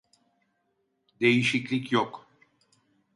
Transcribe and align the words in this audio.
Değişiklik 1.19 1.91
yok 1.91 2.27